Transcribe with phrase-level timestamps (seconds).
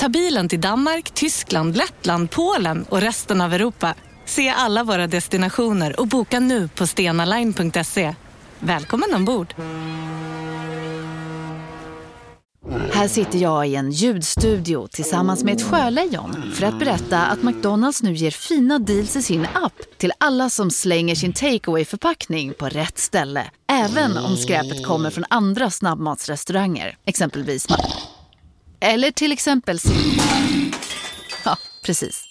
[0.00, 3.94] Ta bilen till Danmark, Tyskland, Lettland, Polen och resten av Europa.
[4.24, 8.14] Se alla våra destinationer och boka nu på stenaline.se.
[8.58, 9.54] Välkommen ombord!
[12.92, 18.02] Här sitter jag i en ljudstudio tillsammans med ett sjölejon för att berätta att McDonalds
[18.02, 22.68] nu ger fina deals i sin app till alla som slänger sin takeaway förpackning på
[22.68, 23.50] rätt ställe.
[23.72, 27.66] Även om skräpet kommer från andra snabbmatsrestauranger, exempelvis
[28.80, 29.78] eller till exempel
[31.44, 32.24] Ja, precis.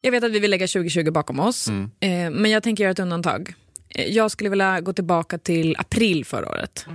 [0.00, 1.90] Jag vet att vi vill lägga 2020 bakom oss, Mm.
[2.00, 3.54] eh, men jag tänker göra ett undantag.
[3.88, 6.86] Eh, Jag skulle vilja gå tillbaka till april förra året.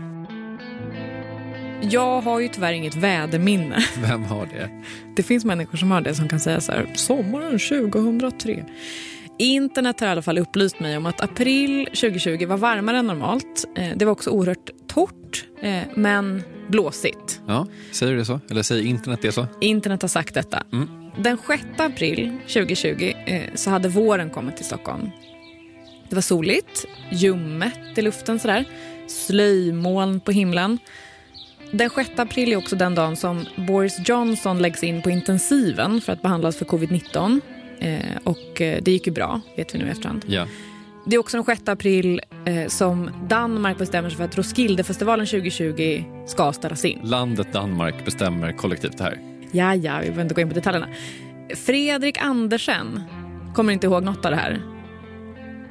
[1.81, 3.85] Jag har ju tyvärr inget väderminne.
[4.01, 4.69] Vem har det?
[5.15, 8.65] Det finns människor som har det som kan säga så här, sommaren 2003.
[9.39, 13.65] Internet har i alla fall upplyst mig om att april 2020 var varmare än normalt.
[13.77, 17.41] Eh, Det var också oerhört torrt, eh, men blåsigt.
[17.47, 18.39] Ja, säger du det så?
[18.49, 19.47] Eller säger internet det så?
[19.61, 20.63] Internet har sagt detta.
[20.73, 20.89] Mm.
[21.17, 25.09] Den 6 april 2020 eh, så hade våren kommit till Stockholm.
[26.09, 28.65] Det var soligt, ljummet i luften sådär,
[29.07, 30.77] slöjmoln på himlen.
[31.71, 36.13] Den 6 april är också den dagen som Boris Johnson läggs in på intensiven för
[36.13, 37.41] att behandlas för covid-19.
[37.79, 40.25] Eh, och eh, det gick ju bra, vet vi nu i efterhand.
[40.27, 40.47] Ja.
[41.05, 46.03] Det är också den 6 april eh, som Danmark bestämmer sig för att Roskildefestivalen 2020
[46.27, 46.99] ska ställas in.
[47.03, 49.19] Landet Danmark bestämmer kollektivt det här.
[49.51, 50.87] Ja, ja, vi behöver inte gå in på detaljerna.
[51.55, 53.03] Fredrik Andersen
[53.55, 54.61] kommer inte ihåg något av det här.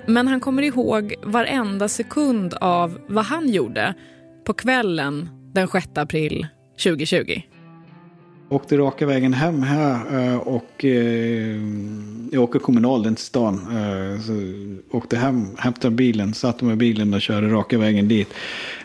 [0.06, 3.95] Men han kommer ihåg varenda sekund av vad han gjorde
[4.45, 6.47] på kvällen den 6 april
[6.83, 7.42] 2020.
[8.51, 11.57] Åkte raka vägen hem här eh, och eh,
[12.33, 13.55] jag åker kommunal in till stan.
[13.55, 14.33] Eh, så
[14.97, 18.35] åkte hem, hämtade bilen, satte mig i bilen och körde raka vägen dit.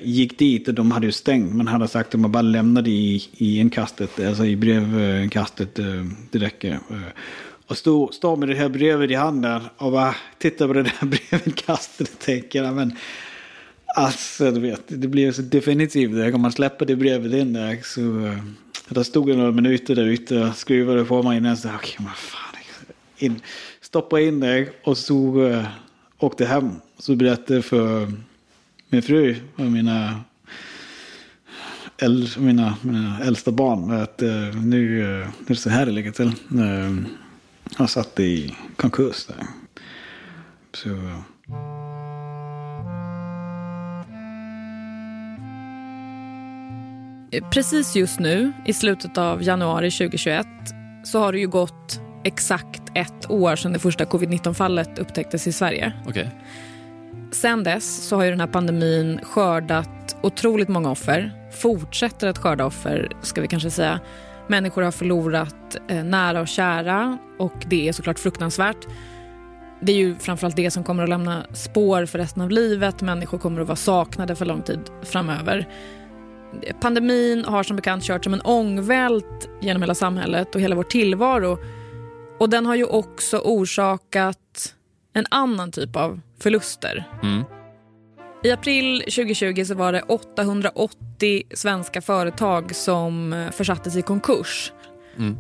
[0.02, 3.30] Gick dit och de hade ju stängt men hade sagt att man bara lämnade i,
[3.34, 5.76] i inkastet, alltså i brevinkastet,
[6.32, 6.80] det räcker.
[7.68, 11.06] Och stod, stod med det här brevet i handen och bara tittade på det där
[11.30, 12.96] brevinkastet och tänker, men
[13.96, 16.34] Alltså, du vet, det blir så definitivt.
[16.36, 18.26] Om man släpper det brevet in där så...
[18.26, 18.44] Eh,
[18.90, 21.58] där stod jag några minuter där ute och skruvade på mig innan.
[21.58, 22.40] Så, okay, men fan.
[23.18, 23.42] In,
[23.82, 25.66] stoppa in det och så uh,
[26.18, 26.72] åkte hem.
[26.98, 28.12] Så berättade jag för
[28.90, 30.22] min fru och mina,
[31.98, 35.92] äl, mina, mina äldsta barn att uh, nu, uh, nu är det så här det
[35.92, 36.32] ligger till.
[36.54, 36.98] Uh,
[37.78, 39.48] jag satt i konkurs där.
[40.74, 40.90] Så...
[47.42, 50.48] Precis just nu, i slutet av januari 2021,
[51.04, 55.94] så har det ju gått exakt ett år sedan det första covid-19-fallet upptäcktes i Sverige.
[56.08, 56.30] Okej.
[57.32, 61.32] Sen dess så har ju den här pandemin skördat otroligt många offer.
[61.52, 64.00] Fortsätter att skörda offer, ska vi kanske säga.
[64.48, 68.88] Människor har förlorat eh, nära och kära och det är såklart fruktansvärt.
[69.82, 73.02] Det är ju framförallt det som kommer att lämna spår för resten av livet.
[73.02, 75.68] Människor kommer att vara saknade för lång tid framöver.
[76.82, 81.58] Pandemin har som bekant kört som en ångvält genom hela samhället och hela vår tillvaro.
[82.40, 84.76] Och den har ju också orsakat
[85.14, 87.10] en annan typ av förluster.
[87.24, 87.44] Mm.
[88.44, 94.72] I april 2020 så var det 880 svenska företag som eh, försattes i konkurs.
[95.18, 95.38] Mm.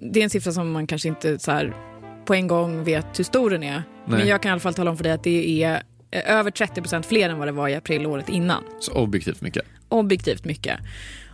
[0.00, 1.76] Det är en siffra som man kanske inte så här
[2.24, 3.72] på en gång vet hur stor den är.
[3.72, 3.82] Nej.
[4.18, 6.50] Men jag kan i alla fall tala om för dig att det är eh, över
[6.50, 8.64] 30% fler än vad det var i april året innan.
[8.80, 9.64] Så objektivt mycket.
[9.92, 10.78] Objektivt mycket.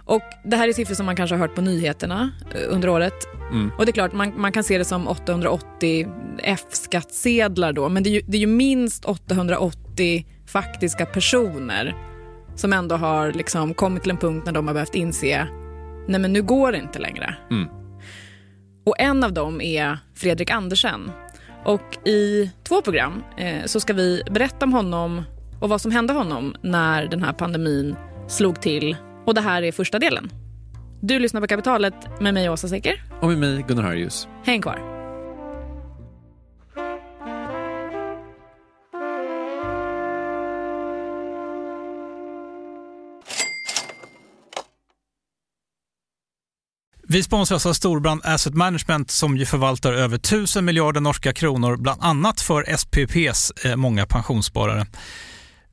[0.05, 3.15] Och Det här är siffror som man kanske har hört på nyheterna eh, under året.
[3.51, 3.71] Mm.
[3.79, 6.09] Och det är klart, man, man kan se det som 880
[6.43, 11.95] F-skattsedlar då, men det är, ju, det är ju minst 880 faktiska personer
[12.55, 15.49] som ändå har liksom kommit till en punkt när de har behövt inse,
[16.09, 17.35] nej men nu går det inte längre.
[17.51, 17.69] Mm.
[18.87, 21.11] Och en av dem är Fredrik Andersen.
[21.65, 25.23] Och i två program eh, så ska vi berätta om honom
[25.61, 27.97] och vad som hände honom när den här pandemin
[28.29, 28.97] slog till.
[29.27, 30.31] Och det här är första delen.
[31.01, 33.03] Du lyssnar på Kapitalet med mig Åsa Secker.
[33.21, 34.29] Och med mig Gunnar Harjus.
[34.45, 34.99] Häng kvar.
[47.11, 52.03] Vi sponsras av Storbrand Asset Management som ju förvaltar över 1000 miljarder norska kronor, bland
[52.03, 54.87] annat för SPPs eh, många pensionssparare.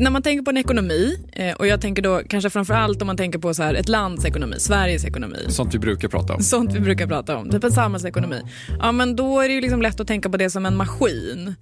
[0.00, 3.06] När man tänker på en ekonomi, eh, och jag tänker då kanske framför allt om
[3.06, 5.38] man tänker på så här, ett lands ekonomi, Sveriges ekonomi.
[5.48, 6.40] Sånt vi brukar prata om.
[6.40, 8.40] Sånt vi brukar prata om, typ en samhällsekonomi.
[8.80, 11.54] Ja, men då är det ju liksom lätt att tänka på det som en maskin.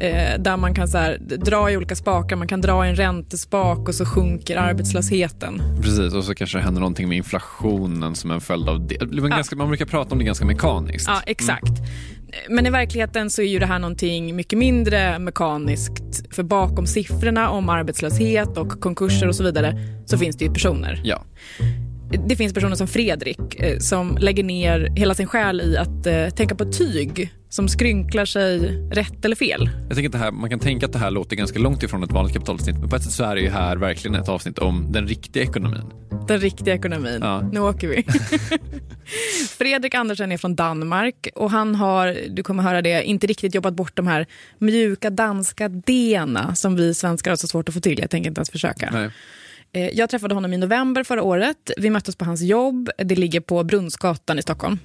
[0.00, 2.96] Eh, där man kan så här, dra i olika spakar, man kan dra i en
[2.96, 5.62] räntespak och så sjunker arbetslösheten.
[5.82, 8.96] Precis, och så kanske det händer någonting med inflationen som en följd av det.
[8.98, 11.08] det ganska, Man brukar prata om det ganska mekaniskt.
[11.08, 11.68] Ja, exakt.
[11.68, 11.90] Mm.
[12.48, 16.34] Men i verkligheten så är ju det här någonting mycket mindre mekaniskt.
[16.34, 21.00] För bakom siffrorna om arbetslöshet och konkurser och så vidare så finns det ju personer.
[21.04, 21.24] Ja.
[22.28, 26.28] Det finns personer som Fredrik eh, som lägger ner hela sin själ i att eh,
[26.28, 28.58] tänka på tyg som skrynklar sig
[28.90, 29.70] rätt eller fel.
[29.88, 32.02] Jag tänker att det här, man kan tänka att det här låter ganska långt ifrån
[32.02, 34.58] ett vanligt kapitalavsnitt men på ett sätt så är det ju här verkligen ett avsnitt
[34.58, 35.92] om den riktiga ekonomin.
[36.28, 37.18] Den riktiga ekonomin.
[37.22, 37.40] Ja.
[37.52, 38.04] Nu åker vi.
[39.58, 43.74] Fredrik Andersen är från Danmark och han har, du kommer höra det, inte riktigt jobbat
[43.74, 44.26] bort de här
[44.58, 46.20] mjuka danska d
[46.54, 47.98] som vi svenskar har så svårt att få till.
[47.98, 48.90] Jag tänker inte ens försöka.
[48.92, 49.10] Nej.
[49.72, 51.70] Eh, jag träffade honom i november förra året.
[51.76, 52.90] Vi möttes på hans jobb.
[52.98, 54.78] Det ligger på Brunnsgatan i Stockholm.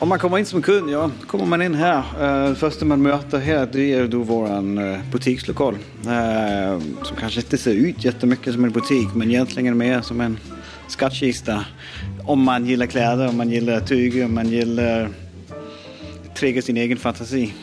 [0.00, 2.02] Om man kommer in som kund, ja, kommer man in här.
[2.48, 5.74] Uh, första man möter här det är då vår uh, eh, butikslokal.
[5.74, 10.38] Uh, som kanske inte ser ut jättemycket som en butik men egentligen mer som en
[10.88, 11.64] skattkista.
[12.24, 15.08] Om man gillar kläder, om man gillar tyger, om man gillar
[16.34, 17.54] trigga sin egen fantasi.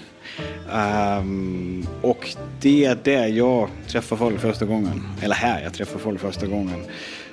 [0.73, 5.03] Um, och det är där jag träffar folk första gången.
[5.21, 6.83] Eller här jag träffar folk första gången.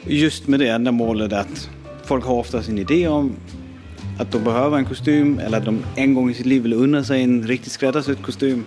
[0.06, 1.70] Just med det enda målet att
[2.04, 3.36] folk har ofta sin idé om
[4.18, 7.04] att de behöver en kostym eller att de en gång i sitt liv vill unna
[7.04, 8.64] sig en riktigt skräddarsydd kostym.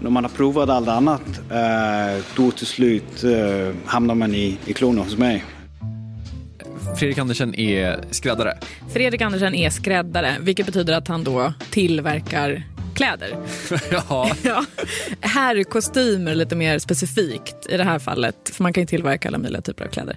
[0.00, 4.72] När man har provat allt annat, uh, då till slut uh, hamnar man i, i
[4.72, 5.44] klorna hos mig.
[6.98, 8.58] Fredrik Andersen är skräddare.
[8.92, 12.62] Fredrik Andersen är skräddare, vilket betyder att han då tillverkar
[12.94, 13.36] kläder.
[13.90, 14.30] ja.
[14.42, 14.64] ja.
[15.20, 19.28] Här är kostymer lite mer specifikt i det här fallet, för man kan ju tillverka
[19.28, 20.16] alla möjliga typer av kläder.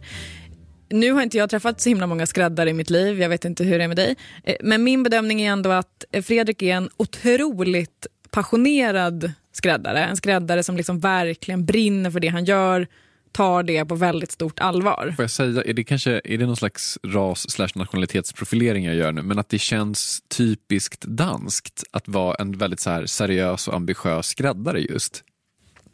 [0.89, 3.63] Nu har inte jag träffat så himla många skräddare i mitt liv, jag vet inte
[3.63, 4.15] hur det är med dig.
[4.43, 10.05] Eh, men min bedömning är ändå att Fredrik är en otroligt passionerad skräddare.
[10.05, 12.87] En skräddare som liksom verkligen brinner för det han gör,
[13.31, 15.13] tar det på väldigt stort allvar.
[15.15, 19.11] Får jag säga, är det kanske är det någon slags ras slash nationalitetsprofilering jag gör
[19.11, 23.75] nu, men att det känns typiskt danskt att vara en väldigt så här seriös och
[23.75, 25.23] ambitiös skräddare just?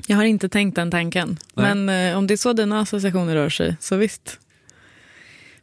[0.08, 1.76] Jag har inte tänkt den tanken, Nej.
[1.76, 4.40] men eh, om det är så dina associationer rör sig, så visst.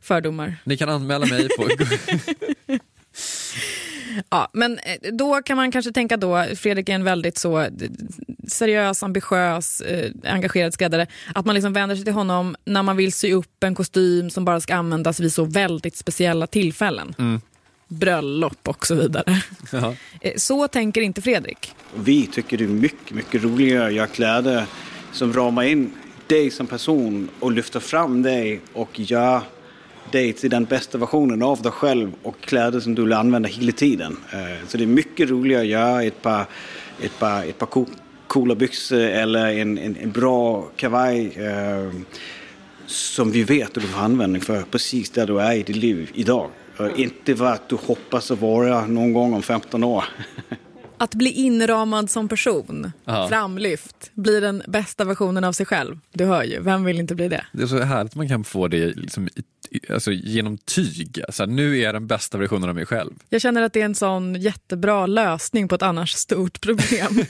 [0.09, 0.57] Fördomar.
[0.65, 1.69] Ni kan anmäla mig på
[4.31, 7.71] Ja, men eh, då kan man kanske tänka då, Fredrik är en väldigt så eh,
[8.49, 13.13] seriös, ambitiös, eh, engagerad skräddare, att man liksom vänder sig till honom när man vill
[13.13, 17.15] sy upp en kostym som bara ska användas vid så väldigt speciella tillfällen.
[17.19, 17.41] Mm.
[17.89, 19.43] Bröllop och så vidare.
[19.73, 19.97] Jaha.
[20.21, 21.75] Eh, så tänker inte Fredrik.
[21.95, 24.67] Vi tycker det är mycket, mycket roligare att göra kläder
[25.13, 25.93] som ramar in
[26.27, 29.43] dig som person och lyfter fram dig och gör
[30.13, 33.73] dig till den bästa versionen av dig själv och kläder som du vill använda hela
[33.73, 34.17] tiden.
[34.33, 36.47] Eh, så det är mycket roligare att göra ett par,
[37.03, 37.69] ett par, ett par
[38.27, 41.91] coola byxor eller en, en, en bra kavaj eh,
[42.87, 46.11] som vi vet att du får användning för precis där du är i ditt liv
[46.15, 46.51] idag.
[46.97, 50.05] Inte vad du hoppas att vara någon gång om 15 år.
[51.01, 53.29] Att bli inramad som person, Ja.
[53.29, 55.99] framlyft, bli den bästa versionen av sig själv.
[56.13, 57.45] Du hör ju, vem vill inte bli det?
[57.53, 59.43] Det är så härligt att man kan få det liksom, i- i-
[59.91, 61.21] alltså, genom tyg.
[61.27, 63.11] Alltså, nu är jag den bästa versionen av mig själv.
[63.29, 67.15] Jag känner att det är en sån jättebra lösning på ett annars stort problem.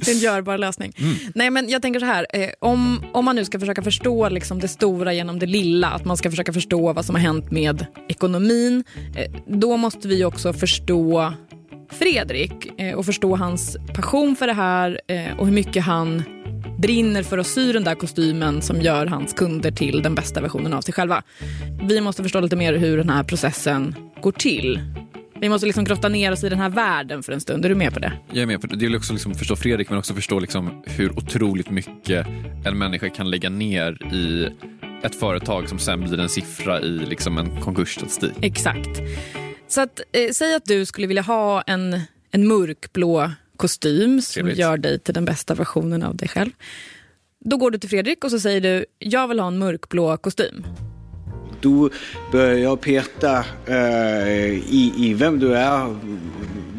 [0.00, 0.92] det är en görbar lösning.
[1.34, 4.60] Nej, men jag tänker så här, eh, om, om man nu ska försöka förstå liksom
[4.60, 7.86] det stora genom det lilla, att man ska försöka förstå vad som har hänt med
[8.08, 8.84] ekonomin,
[9.16, 11.32] eh, då måste vi också förstå
[11.90, 16.22] Fredrik eh, och förstå hans passion för det här eh, och hur mycket han
[16.78, 20.72] brinner för att sy den där kostymen som gör hans kunder till den bästa versionen
[20.72, 21.22] av sig själva.
[21.88, 24.80] Vi måste förstå lite mer hur den här processen går till.
[25.40, 27.64] Vi måste liksom grotta ner oss i den här världen för en stund.
[27.64, 28.12] Är du med på det?
[28.32, 28.76] Jag är med på det.
[28.76, 32.26] Det vill också liksom förstå Fredrik men också förstå liksom hur otroligt mycket
[32.64, 34.48] en människa kan lägga ner i
[35.02, 38.32] ett företag som sen blir en siffra i liksom en konkursstatistik.
[38.42, 39.00] Exakt.
[39.68, 44.58] Så att, eh, säg att du skulle vilja ha en, en mörkblå kostym som Trevligt.
[44.58, 46.50] gör dig till den bästa versionen av dig själv.
[47.44, 50.66] Då går du till Fredrik och så säger du, jag vill ha en mörkblå kostym.
[51.60, 51.90] Då
[52.32, 55.96] börjar jag peta eh, i, i vem du är,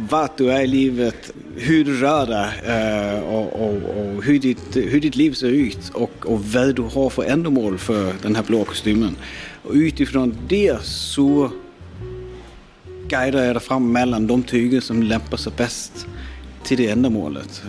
[0.09, 4.75] vart du är i livet, hur du rör dig eh, och, och, och hur, ditt,
[4.75, 8.43] hur ditt liv ser ut och, och vad du har för ändamål för den här
[8.43, 9.15] blå kostymen.
[9.63, 11.51] Och utifrån det så
[13.07, 16.07] guidar jag dig fram mellan de tyger som lämpar sig bäst
[16.69, 17.63] till det ändamålet.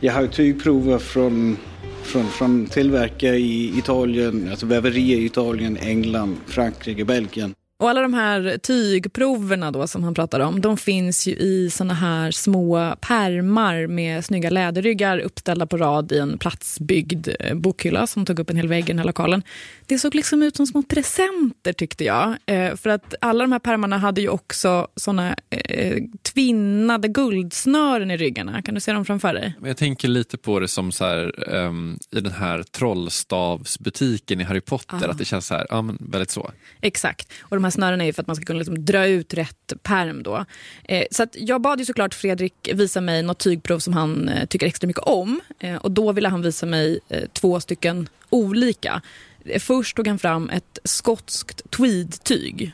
[0.00, 1.56] Jag har tygprover från,
[2.02, 7.54] från, från tillverkare i Italien, alltså väverier i Italien, England, Frankrike, Belgien.
[7.80, 11.94] Och alla de här tygproverna då som han pratar om, de finns ju i såna
[11.94, 18.24] här små pärmar med snygga läderryggar uppställda på rad i en platsbyggd eh, bokhylla som
[18.26, 19.42] tog upp en hel vägg i den här lokalen.
[19.86, 22.36] Det såg liksom ut som små presenter tyckte jag.
[22.46, 25.96] Eh, för att alla de här pärmarna hade ju också såna eh,
[26.34, 28.62] tvinnade guldsnören i ryggarna.
[28.62, 29.54] Kan du se dem framför dig?
[29.64, 34.60] Jag tänker lite på det som så här, ehm, i den här trollstavsbutiken i Harry
[34.60, 35.10] Potter, Ah.
[35.10, 36.50] att det känns så här, ja, väldigt så.
[36.80, 37.32] Exakt.
[37.42, 39.72] Och de här snören är ju för att man ska kunna liksom dra ut rätt
[39.82, 40.44] perm då.
[40.84, 44.46] Eh, så att jag bad ju såklart Fredrik visa mig något tygprov som han eh,
[44.46, 45.40] tycker extra mycket om.
[45.58, 49.02] Eh, och då ville han visa mig eh, två stycken olika.
[49.44, 52.72] Eh, Först tog han fram ett skotskt tweedtyg.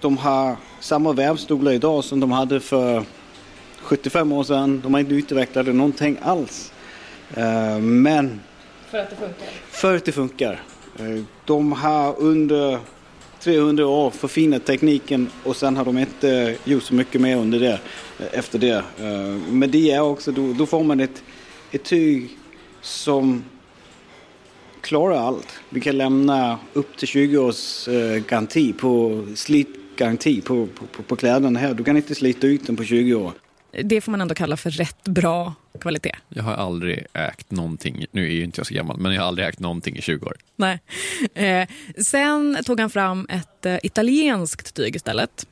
[0.00, 3.04] De har samma vävstolar idag som de hade för
[3.82, 4.80] 75 år sedan.
[4.80, 6.72] De har inte utvecklat någonting alls.
[7.34, 8.40] Eh, Men
[8.90, 9.46] För att det funkar?
[9.70, 10.62] för att det funkar.
[11.44, 12.78] De har under
[13.40, 17.80] 300 år förfinat tekniken och sen har de inte gjort så mycket mer under det,
[18.18, 18.84] eh, efter det.
[18.98, 21.22] Eh, Men det är också, då, då får man ett,
[21.70, 22.28] ett tyg
[22.80, 23.44] som
[24.80, 25.60] klarar allt.
[25.68, 31.16] Vi kan lämna upp till 20 års eh, garanti på slitgaranti på, på, på, på
[31.16, 31.74] kläderna här.
[31.74, 33.32] Du kan inte slita ut den på 20 år.
[33.72, 36.12] Det får man ändå kalla för rätt bra kvalitet.
[36.28, 39.28] Jag har aldrig ägt någonting, nu är ju inte jag så gammal, men jag har
[39.28, 40.36] aldrig ägt någonting i 20 år.
[40.56, 40.80] Nej.
[41.34, 41.68] Eh,
[42.04, 45.46] sen tog han fram ett eh, italienskt tyg istället.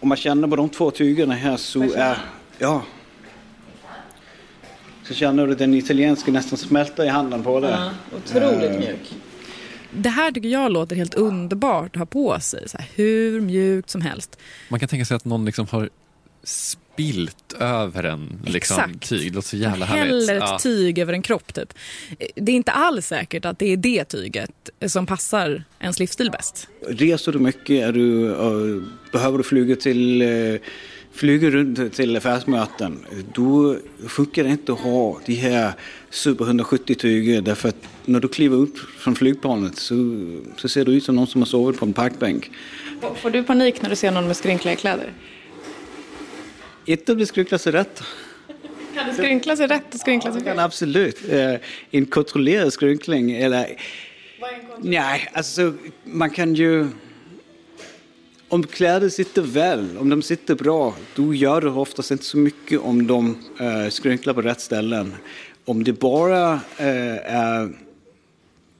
[0.00, 2.18] Om man känner på de två tygerna här så är...
[2.58, 2.82] Ja.
[5.04, 7.76] Så känner du att den italienska nästan smälter i handen på dig.
[8.16, 9.14] otroligt mjuk.
[9.92, 12.68] Det här tycker jag låter helt underbart att ha på sig.
[12.68, 14.38] Så här, hur mjukt som helst.
[14.68, 15.90] Man kan tänka sig att någon liksom har
[16.42, 19.08] spilt över en liksom, Exakt.
[19.08, 19.30] tyg.
[19.30, 20.12] Det låter så jävla härligt.
[20.28, 20.58] Häller ett Ja.
[20.58, 21.72] tyg över en kropp typ.
[22.34, 26.68] Det är inte alls säkert att det är det tyget som passar ens livsstil bäst.
[26.88, 27.70] Reser du mycket?
[27.88, 28.82] Är du, eh,
[29.12, 30.22] behöver du flyga till...
[31.12, 33.04] flyga runt till affärsmöten.
[33.34, 33.76] Då
[34.08, 35.72] funkar det inte att ha de här
[36.10, 39.94] Super 170 tyger därför att när du kliver upp från flygplanet så,
[40.56, 42.50] så ser du ut som någon som har sovit på en parkbänk.
[43.22, 45.12] Får du panik när du ser någon med skrynkliga kläder?
[46.90, 48.02] Inte om det skrynklar sig rätt.
[48.94, 50.58] Kan det skrynkla sig rätt och skrynkla sig fel?
[50.58, 51.18] absolut.
[51.28, 51.54] Eh,
[51.90, 53.76] en kontrollerad skrynkling eller...
[54.78, 56.88] Nej, alltså man kan ju...
[58.48, 62.80] Om kläder sitter väl, om de sitter bra, då gör det oftast inte så mycket
[62.80, 65.14] om de eh, skrynklar på rätt ställen.
[65.64, 67.72] Om det bara eh, är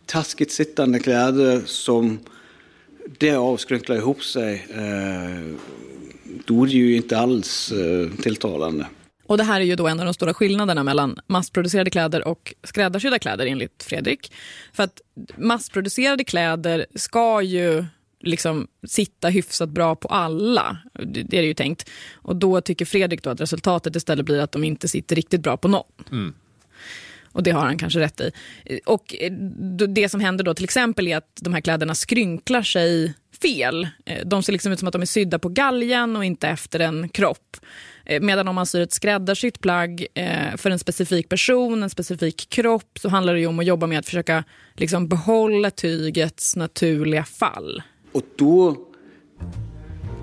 [0.07, 2.19] taskigt sittande kläder som
[3.19, 5.55] därav skrynklar ihop sig, eh,
[6.47, 8.87] då är det ju inte alls eh, tilltalande.
[9.27, 12.55] Och det här är ju då en av de stora skillnaderna mellan massproducerade kläder och
[12.63, 14.33] skräddarsydda kläder enligt Fredrik.
[14.73, 15.01] För att
[15.37, 17.85] massproducerade kläder ska ju
[18.21, 20.79] liksom sitta hyfsat bra på alla.
[20.93, 21.91] Det, det är det ju tänkt.
[22.13, 25.57] Och då tycker Fredrik då att resultatet istället blir att de inte sitter riktigt bra
[25.57, 25.93] på någon.
[26.11, 26.35] Mm.
[27.33, 28.31] Och det har han kanske rätt i.
[28.87, 29.15] Och
[29.89, 33.89] det som händer då till exempel är att de här kläderna skrynklar sig fel.
[34.07, 36.81] Eh, de ser liksom ut som att de är sydda på galgen och inte efter
[36.81, 37.57] en kropp.
[38.05, 42.47] Eh, medan om man syr ett skräddarsytt plagg eh, för en specifik person, en specifik
[42.51, 44.45] kropp, så handlar det om att jobba med att försöka
[44.77, 47.83] liksom behålla tygets naturliga fall.
[48.13, 48.77] Och då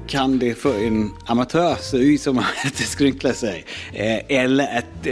[0.07, 3.65] kan det för en amatör se ut som att det skrynklar sig.
[4.27, 5.07] eller att,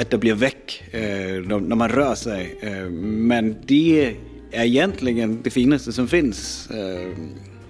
[0.00, 2.58] att det blir väck när man rör sig.
[2.90, 4.16] men det
[4.54, 6.68] är egentligen det finaste som finns.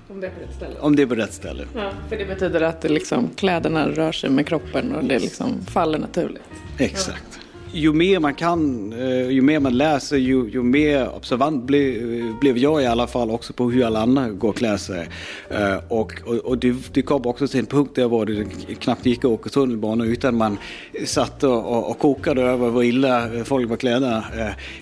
[0.08, 0.80] Om det är på rätt ställe?
[0.80, 1.64] Om det är på rätt ställe.
[1.74, 5.66] Ja, för det betyder att det liksom, kläderna rör sig med kroppen och det liksom
[5.66, 6.42] faller naturligt.
[6.78, 7.24] Exakt.
[7.30, 7.43] Ja
[7.74, 12.38] ju mer man kan, eh, ju mer man läser, ju, ju mer observant blev, eh,
[12.40, 15.08] blev jag i alla fall också på hur alla andra går och klär sig.
[15.50, 19.06] Eh, och, och, och det, det kom också till en punkt där var det knappt
[19.06, 20.58] gick att åka tunnelbana utan man
[21.04, 24.24] satt och, och kokade över hur illa folk var klädda.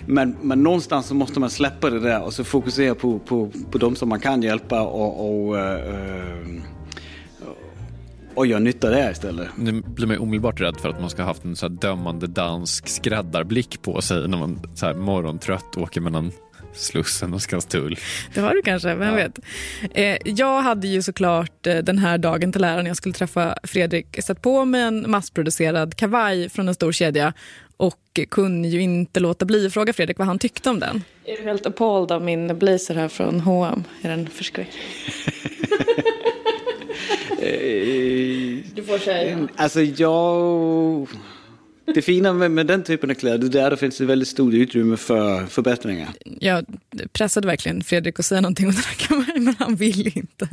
[0.05, 3.77] Men, men någonstans så måste man släppa det där och så fokusera på, på, på
[3.77, 5.57] de som man kan hjälpa och, och
[8.35, 9.47] och gör nytta där istället.
[9.57, 12.87] Nu blir man omedelbart rädd för att man ska ha haft en så dömande dansk
[12.87, 16.31] skräddarblick på sig när man så här morgontrött åker mellan
[16.73, 17.97] Slussen och Skanstull.
[18.33, 19.15] Det har du kanske, vem ja.
[19.15, 19.39] vet.
[19.93, 23.57] Eh, jag hade ju såklart eh, den här dagen till ära när jag skulle träffa
[23.63, 27.33] Fredrik satt på mig en massproducerad kavaj från en stor kedja
[27.77, 31.03] och kunde ju inte låta bli att fråga Fredrik vad han tyckte om den.
[31.25, 33.83] Är du helt appalled av min blazer här från H&M?
[34.01, 34.83] Är den förskräcklig?
[38.75, 39.47] du får säga.
[39.55, 41.07] Alltså jag...
[41.85, 44.53] Det fina med, med, den typen av kläder är att det finns ett väldigt stort
[44.53, 46.09] utrymme för förbättringar.
[46.39, 46.65] Jag
[47.11, 50.49] pressade verkligen Fredrik att säga någonting om den här kameran, men han vill inte.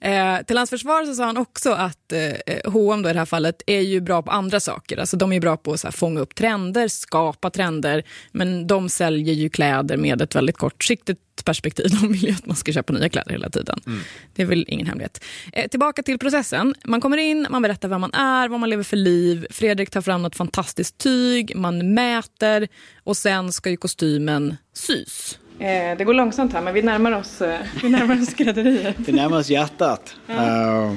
[0.00, 3.26] Eh, till hans försvar så sa han också att eh, H&M då i det här
[3.26, 4.96] fallet är ju bra på andra saker.
[4.98, 8.88] Alltså de är bra på att så här, fånga upp trender, skapa trender, men de
[8.88, 11.86] säljer ju kläder med ett väldigt kortsiktigt perspektiv.
[12.00, 13.80] De vill ju att man ska köpa nya kläder hela tiden.
[13.86, 14.00] Mm.
[14.34, 15.24] Det är väl ingen hemlighet.
[15.52, 16.74] Eh, tillbaka till processen.
[16.84, 19.46] Man kommer in, man berättar vem man är, vad man lever för liv.
[19.50, 22.68] Fredrik tar fram något fantastiskt tyg, man mäter
[23.04, 25.38] och sen ska ju kostymen sys.
[25.58, 28.96] Eh, det går långsamt här, men vi närmar oss, eh, vi närmar oss skrädderiet.
[28.98, 30.16] vi närmar oss hjärtat.
[30.26, 30.34] Ja.
[30.34, 30.94] Uh.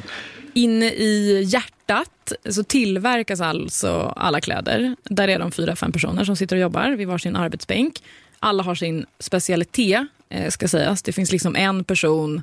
[0.54, 4.96] Inne i hjärtat så tillverkas alltså alla kläder.
[5.04, 8.04] Där är de fyra, fem personer som sitter och jobbar vid varsin arbetsbänk.
[8.40, 10.08] Alla har sin specialitet,
[10.50, 11.02] ska sägas.
[11.02, 12.42] Det finns liksom en person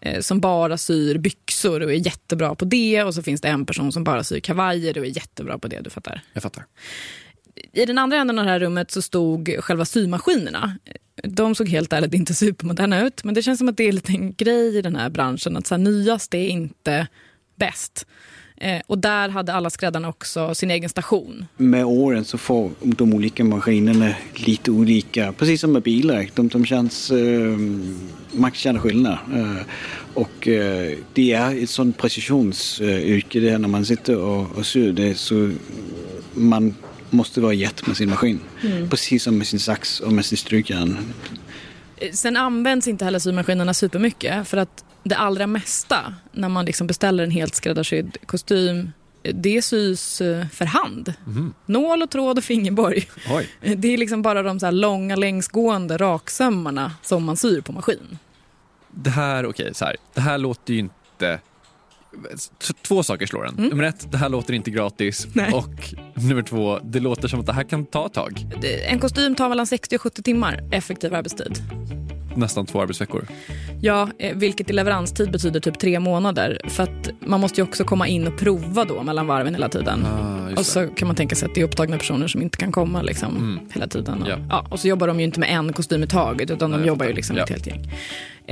[0.00, 3.02] eh, som bara syr byxor och är jättebra på det.
[3.02, 5.80] Och så finns det en person som bara syr kavajer och är jättebra på det.
[5.80, 6.20] Du fattar?
[6.32, 6.64] Jag fattar.
[7.72, 10.78] I den andra änden av det här rummet så stod själva symaskinerna.
[11.24, 14.34] De såg helt ärligt inte supermoderna ut, men det känns som att det är en
[14.34, 15.56] grej i den här branschen.
[15.56, 17.06] Att så här, nyast är inte
[17.56, 18.06] bäst.
[18.62, 21.46] Eh, och där hade alla skräddarna också sin egen station.
[21.56, 26.28] Med åren så får de olika maskinerna lite olika, precis som med bilar.
[26.34, 27.58] De, de känns, eh,
[28.32, 29.18] man känner skillnad.
[29.34, 29.66] Eh,
[30.14, 35.14] och eh, det är ett sånt precisionsyrke det när man sitter och, och syr det
[35.14, 35.52] så
[36.34, 36.74] man
[37.10, 38.40] måste vara jätt med sin maskin.
[38.62, 38.90] Mm.
[38.90, 40.98] Precis som med sin sax och med sin strykjärn.
[41.96, 46.86] Eh, sen används inte heller symaskinerna supermycket för att det allra mesta när man liksom
[46.86, 48.90] beställer en helt skräddarsydd kostym
[49.22, 51.14] det sys eh, för hand.
[51.26, 51.54] Mm.
[51.66, 53.08] Nål och tråd och fingerborg.
[53.30, 53.48] Oj.
[53.76, 58.18] Det är liksom bara de så långa längsgående raksömmarna som man syr på maskin.
[58.90, 59.96] Det här, okej, okay, så här.
[60.14, 61.40] Det här låter ju inte
[62.82, 63.54] Två saker slår en.
[63.54, 63.70] Mm.
[63.70, 65.26] Nummer ett, det här låter inte gratis.
[65.32, 65.52] Nej.
[65.52, 68.46] Och nummer två, det låter som att det här kan ta ett tag.
[68.88, 71.62] En kostym tar mellan 60 och 70 timmar effektiv arbetstid
[72.36, 73.26] nästan två arbetsveckor.
[73.80, 76.60] Ja, eh, vilket i leveranstid betyder typ tre månader.
[76.64, 80.06] För att man måste ju också komma in och prova då mellan varven hela tiden.
[80.06, 82.72] Ah, och så kan man tänka sig att det är upptagna personer som inte kan
[82.72, 83.58] komma liksom, mm.
[83.72, 84.22] hela tiden.
[84.22, 84.36] Och, ja.
[84.50, 84.66] ja.
[84.70, 87.12] och så jobbar de ju inte med en kostym i taget utan de jobbar ju
[87.12, 87.42] liksom ja.
[87.42, 87.90] ett helt gäng.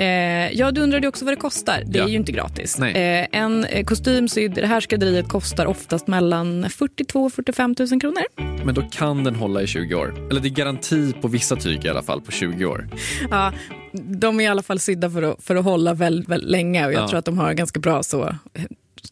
[0.00, 1.82] Eh, ja, du undrade också vad det kostar.
[1.86, 2.04] Det ja.
[2.04, 2.78] är ju inte gratis.
[2.78, 7.74] Eh, en eh, kostym sydd i det här skrädderiet kostar oftast mellan 42 och 45
[7.78, 8.22] 000 kronor.
[8.64, 10.14] Men då kan den hålla i 20 år.
[10.30, 12.88] Eller det är garanti på vissa tyg i alla fall på 20 år.
[13.30, 13.52] Ja,
[13.92, 16.92] de är i alla fall sydda för att, för att hålla väldigt, väldigt länge och
[16.92, 17.08] jag ja.
[17.08, 18.62] tror att de har ganska bra så eh,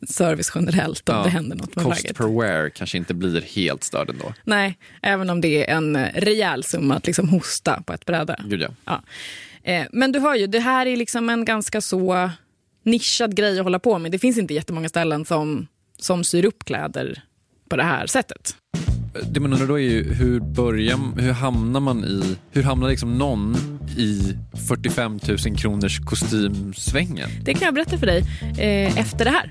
[0.09, 1.23] service generellt om ja.
[1.23, 4.35] det händer något med Cost per wear kanske inte blir helt störd ändå.
[4.45, 8.37] Nej, även om det är en eh, rejäl summa att liksom hosta på ett bräde.
[8.45, 8.69] Gud ja.
[8.85, 9.03] ja.
[9.69, 12.31] Eh, men du hör ju, det här är liksom en ganska så
[12.85, 14.13] nischad grej att hålla på med.
[14.13, 15.67] Det finns inte jättemånga ställen som,
[15.99, 17.23] som syr upp kläder
[17.69, 18.57] på det här sättet.
[19.31, 23.19] det man undrar då är ju hur börjar, hur hamnar man i, hur hamnar liksom
[23.19, 23.57] någon
[23.97, 24.37] i
[24.69, 27.31] 45 000 kronors kostymsvängen?
[27.45, 28.25] Det kan jag berätta för dig
[28.59, 29.51] eh, efter det här.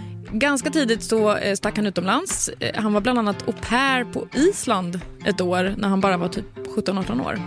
[0.33, 2.49] Ganska tidigt så eh, stack han utomlands.
[2.59, 6.27] Eh, han var bland annat au pair på Island ett år när han bara var
[6.27, 7.39] typ 17-18 år.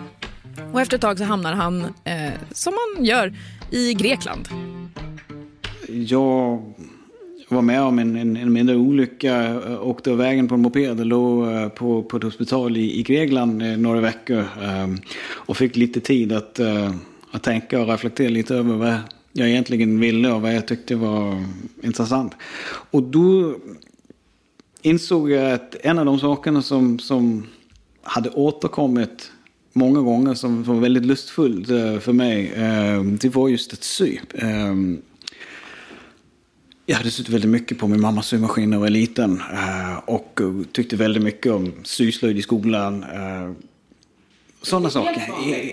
[0.73, 3.35] Och efter ett tag så hamnar han, eh, som man gör,
[3.71, 4.49] i Grekland.
[5.89, 6.63] Jag
[7.49, 9.45] var med om en, en, en mindre olycka.
[9.45, 12.99] Eh, åkte av vägen på en moped och låg eh, på, på ett hospital i,
[12.99, 14.45] i Grekland några veckor.
[15.33, 16.61] Och fick lite tid att,
[17.31, 18.99] att tänka och reflektera lite över vad
[19.37, 21.45] jag egentligen ville och vad jag tyckte var
[21.83, 22.33] intressant.
[22.91, 23.57] Och då
[24.83, 27.47] insåg jag att en av de sakerna som, som
[28.03, 29.33] hade återkommit
[29.73, 34.19] många gånger som var väldigt lustfullt eh, för mig, eh, det var just att sy.
[34.35, 34.75] Eh,
[36.87, 39.41] jag hade suttit väldigt mycket på min mammas symaskin när jag var liten.
[39.53, 40.41] Eh, och
[40.73, 43.05] tyckte väldigt mycket om syslöjd i skolan.
[44.65, 45.23] Eh, sådana saker.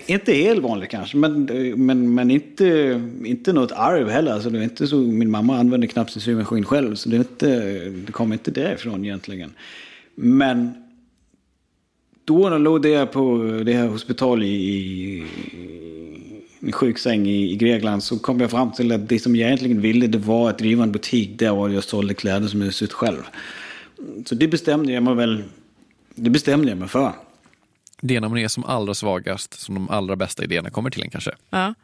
[0.06, 1.44] Inte helt vanligt kanske, men,
[1.76, 4.32] men, men inte, inte något arv heller.
[4.32, 7.18] Alltså, det är inte så, min mamma använde knappt sin symaskin själv, så det, är
[7.18, 7.74] inte,
[8.06, 9.52] det kom inte därifrån egentligen.
[10.14, 10.74] Men
[12.24, 15.24] då när jag låg där på det här hospitalet i,
[16.60, 19.80] en sjuksäng i, i Grekland så kom jag fram till att det som jag egentligen
[19.80, 23.22] ville det var att driva en butik där jag sålde kläder som jag sytt själv.
[24.26, 25.42] Så det bestämde jag mig väl,
[26.14, 27.12] det bestämde jag mig för.
[28.04, 31.02] Det är när man är som allra svagast som de allra bästa idéerna kommer till
[31.02, 31.30] en kanske.
[31.50, 31.74] Ja.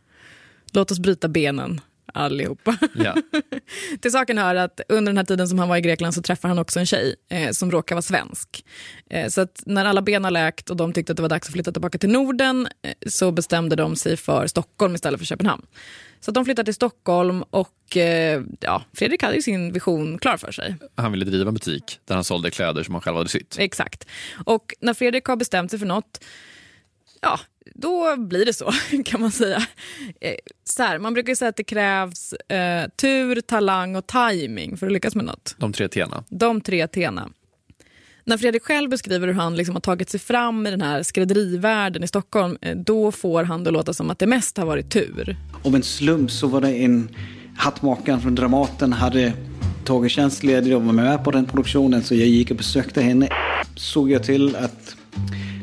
[0.73, 1.81] Låt oss bryta benen
[2.15, 2.77] allihopa.
[2.95, 3.17] Ja.
[4.01, 6.51] Till saken hör att under den här tiden som han var i Grekland så träffade
[6.51, 8.65] han också en tjej eh, som råkar vara svensk.
[9.11, 11.49] Eh, så att när alla ben har läkt och de tyckte att det var dags
[11.49, 15.67] att flytta tillbaka till Norden eh, så bestämde de sig för Stockholm istället för Köpenhamn.
[16.21, 20.53] Så de flyttade till Stockholm och eh, ja, Fredrik hade ju sin vision klar för
[20.53, 20.77] sig.
[20.95, 23.57] Han ville driva en butik där han sålde kläder som han själv hade sytt.
[23.59, 24.07] Exakt.
[24.45, 26.25] Och när Fredrik har bestämt sig för något,
[27.21, 27.41] ja,
[27.75, 28.73] då blir det så
[29.05, 29.63] kan man säga.
[30.21, 34.87] Eh, Så här, man brukar säga att det krävs eh, tur, talang och timing för
[34.87, 35.55] att lyckas med något.
[35.59, 36.25] De tre T'na.
[36.29, 37.31] De tre T'na.
[38.25, 42.05] När Fredrik själv beskriver hur han liksom har tagit sig fram i den här skrädderivärlden
[42.05, 45.37] i Stockholm, eh, då får han det låta som att det mest har varit tur.
[45.63, 47.09] Om en slump så var det en
[47.57, 49.33] hattmakare från Dramaten hade
[49.85, 53.29] tagit tjänstledig och var med på den produktionen så jag gick och besökte henne.
[53.77, 54.97] Såg jag till att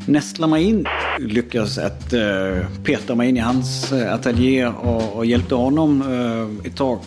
[0.06, 0.86] nästla mig in.
[1.18, 6.66] Lyckades att eh, peta mig in i hans eh, ateljé och, och hjälpte honom eh,
[6.66, 6.98] ett tag.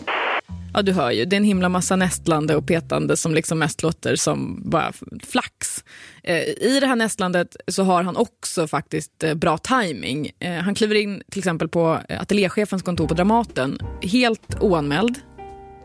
[0.73, 1.25] Ja, du hör ju.
[1.25, 5.83] Det är en himla massa nästlande och petande som liksom mest låter som bara flax.
[6.23, 10.31] Eh, I det här nästlandet så har han också faktiskt eh, bra timing.
[10.39, 15.19] Eh, han kliver in till exempel på ateljéchefens kontor på Dramaten, helt oanmäld.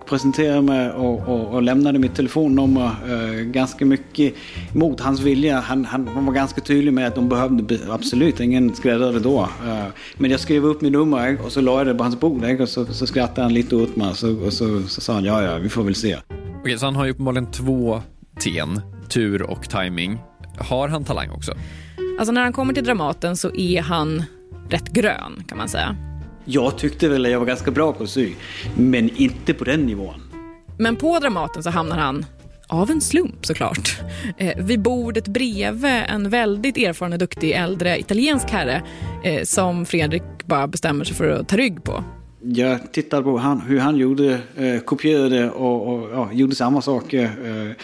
[0.07, 4.35] Presenterade mig och, och, och lämnade mitt telefonnummer uh, ganska mycket
[4.73, 5.61] mot hans vilja.
[5.61, 9.41] Han, han, han var ganska tydlig med att de behövde be- absolut ingen skräddare då.
[9.41, 9.85] Uh,
[10.17, 12.69] men jag skrev upp mitt nummer och så la jag det på hans bord och
[12.69, 15.43] så, så skrattade han lite åt mig och så, och så, så sa han ja,
[15.43, 16.17] ja, vi får väl se.
[16.61, 18.03] Okej, så han har ju uppenbarligen två
[18.41, 20.19] T'n, tur och timing.
[20.59, 21.53] Har han talang också?
[22.19, 24.23] Alltså när han kommer till Dramaten så är han
[24.69, 25.97] rätt grön kan man säga.
[26.45, 28.33] Jag tyckte väl att jag var ganska bra på att sy,
[28.77, 30.21] men inte på den nivån.
[30.79, 32.27] Men på Dramaten så hamnar han,
[32.69, 34.01] av en slump såklart,
[34.39, 38.83] eh, vid bordet bredvid en väldigt erfaren och duktig äldre italiensk herre
[39.25, 42.05] eh, som Fredrik bara bestämmer sig för att ta rygg på.
[42.41, 47.25] Jag tittade på han, hur han gjorde, eh, kopierade och, och ja, gjorde samma saker.
[47.25, 47.77] Eh,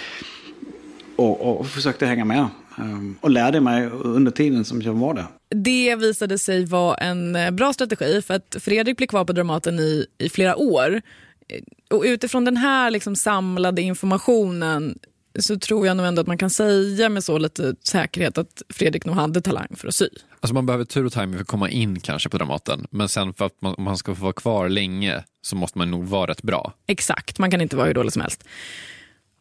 [1.16, 2.38] och, och försökte hänga med.
[2.78, 5.26] Eh, och lärde mig under tiden som jag var där.
[5.54, 9.78] Det visade sig vara en eh, bra strategi för att Fredrik blev kvar på Dramaten
[9.78, 11.02] i, i flera år.
[11.48, 14.98] Eh, Och utifrån den här liksom samlade informationen
[15.38, 19.04] så tror jag nog ändå att man kan säga med så lite säkerhet att Fredrik
[19.04, 20.08] nog hade talang för att sy.
[20.40, 22.86] Alltså man behöver tur och timing för att komma in kanske på Dramaten.
[22.90, 25.90] Men sen för att man, om man ska få vara kvar länge så måste man
[25.90, 26.72] nog vara rätt bra.
[26.86, 28.44] Exakt, man kan inte vara hur dålig som helst.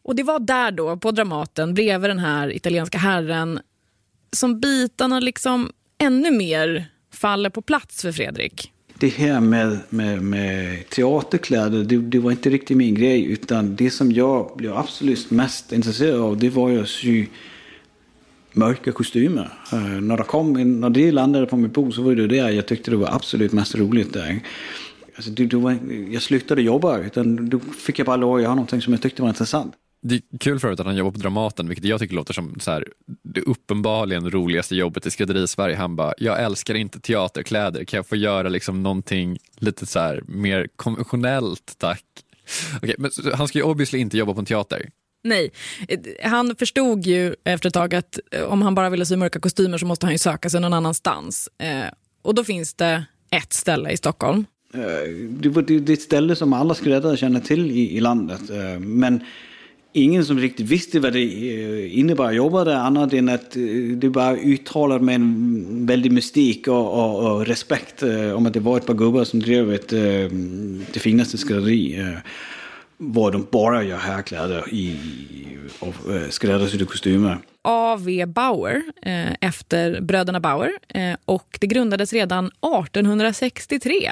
[0.02, 3.60] Och det var där då, på Dramaten, bredvid den här italienska herren,
[4.32, 8.72] som bitarna liksom ännu mer faller på plats för Fredrik.
[8.98, 13.24] Det här med, med, med teaterkläder, det, det var inte riktigt min grej.
[13.24, 17.26] Utan det som jag blev absolut mest intresserad av, det var ju att sy
[18.52, 19.52] mörka kostymer.
[19.72, 22.66] Uh, när, det kom, när det landade på mitt bord så var det det jag
[22.66, 24.40] tyckte det var absolut mest roligt där.
[25.16, 25.78] Alltså, det, det var,
[26.10, 29.22] jag slutade jobba, utan då fick jag bara lov att göra någonting som jag tyckte
[29.22, 29.74] var intressant.
[30.02, 32.60] Det är kul för övrigt att han jobbar på Dramaten, vilket jag tycker låter som
[32.60, 32.84] så här,
[33.22, 35.76] det uppenbarligen roligaste jobbet i skrädderi-Sverige.
[35.76, 40.22] Han bara, jag älskar inte teaterkläder, kan jag få göra liksom någonting lite så här
[40.26, 42.04] mer konventionellt, tack?
[42.76, 44.90] Okej, men han ska ju obviously inte jobba på en teater.
[45.22, 45.50] Nej,
[46.22, 49.78] han förstod ju efter ett tag att eh, om han bara ville sy mörka kostymer
[49.78, 51.48] så måste han ju söka sig någon annanstans.
[51.58, 54.44] Eh, och då finns det ett ställe i Stockholm.
[54.74, 54.80] Eh,
[55.40, 58.40] Det är ett ställe som alla skräddare känner till i, landet.
[58.78, 59.24] Men
[59.92, 63.62] ingen som riktigt visste vad det eh, innebar att jobba där annat än att eh,
[63.96, 68.60] det bara uttalade med en väldig mystik och, och, och respekt eh, om att det
[68.60, 69.88] var ett par gubbar som drev ett,
[70.92, 72.06] det finaste skrädderi.
[72.96, 74.96] Var de bara gör herrkläder i,
[75.78, 75.94] och
[76.30, 77.38] skräddarsydda kostymer.
[77.62, 78.26] A.V.
[78.26, 84.10] Bauer eh, efter bröderna Bauer eh, och det grundades redan 1863.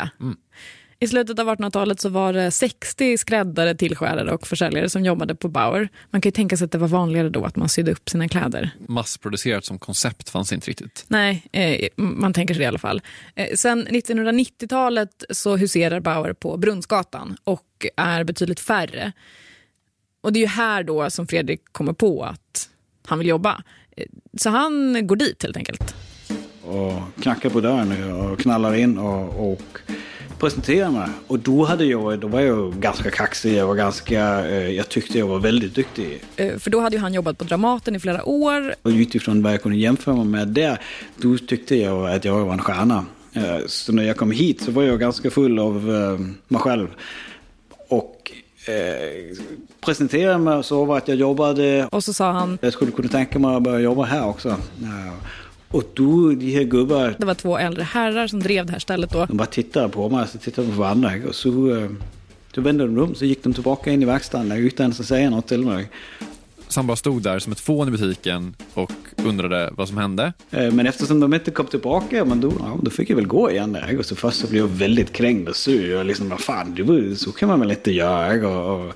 [1.00, 5.48] I slutet av 1800-talet så var det 60 skräddare, tillskärare och försäljare som jobbade på
[5.48, 5.88] Bauer.
[6.10, 8.28] Man kan ju tänka sig att det var vanligare då att man sydde upp sina
[8.28, 8.70] kläder.
[8.88, 11.04] Massproducerat som koncept fanns inte riktigt.
[11.08, 13.02] Nej, eh, man tänker sig det i alla fall.
[13.34, 19.12] Eh, sen 1990-talet så huserar Bauer på Brunnsgatan och är betydligt färre.
[20.20, 22.68] Och det är ju här då som Fredrik kommer på att
[23.06, 23.62] han vill jobba.
[23.96, 24.04] Eh,
[24.36, 25.94] Så han går dit helt enkelt.
[26.62, 29.78] och knackade på dörren och knallade in och, och
[30.38, 31.08] presenterade mig.
[31.26, 35.18] Och då, hade jag, då var jag ganska kaxig, jag var ganska, eh, jag tyckte
[35.18, 36.24] jag var väldigt duktig.
[36.36, 38.74] Eh, För då hade ju han jobbat på Dramaten i flera år.
[38.82, 40.80] Och utifrån vad jag kunde jämföra mig med där,
[41.16, 43.04] då tyckte jag att jag var en stjärna.
[43.32, 45.74] Eh, Så när jag kom hit så var jag ganska full av
[46.48, 46.88] mig själv.
[47.88, 48.32] Och
[48.66, 49.36] eh,
[49.80, 53.38] presenterade mig och sa att jag jobbade Och så sa han, jag skulle kunna tänka
[53.38, 54.56] mig att börja jobba här också.
[55.70, 59.10] Och då, de här gubbar, Det var två äldre herrar som drev det här stället
[59.10, 59.26] då.
[59.26, 61.12] de bara tittade på mig, så tittade de på varandra.
[61.28, 61.90] Och så, eh,
[62.54, 65.46] så vände de om, så gick de tillbaka in i verkstaden utan att säga något
[65.48, 65.88] till mig.
[66.68, 70.32] Så han bara stod där som ett fån i butiken och undrade vad som hände.
[70.50, 73.50] Eh, Men eftersom de inte kom tillbaka, men då, ja, då fick jag väl gå
[73.50, 73.98] igen där.
[73.98, 75.98] Och så först så blev jag väldigt kränkt och sur.
[75.98, 78.48] Och liksom, vad fan, det var, så kan man väl inte göra.
[78.48, 78.94] Och, och,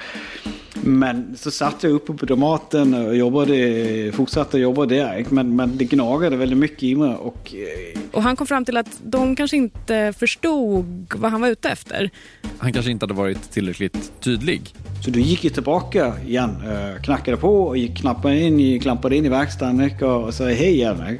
[0.85, 5.25] men så satt jag uppe på Dramaten och jobbade, fortsatte jobba där.
[5.29, 7.15] Men, men det gnagade väldigt mycket i mig.
[7.15, 11.49] Och, eh, Och han kom fram till att de kanske inte förstod vad han var
[11.49, 12.11] ute efter.
[12.59, 14.75] Han kanske inte hade varit tillräckligt tydlig.
[15.05, 19.25] Så då gick jag tillbaka igen, eh, knackade på och gick, knappade in, klampade in
[19.25, 21.19] i verkstaden och, sa hej igen.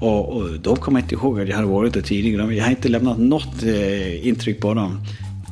[0.00, 2.54] Och, och de kom inte ihåg att jag hade varit där tidigare.
[2.54, 5.00] Jag har inte lämnat något eh, intryck på dem.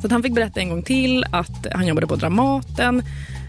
[0.01, 3.03] Så han fick berätta en gång till att han jobbade på Dramaten.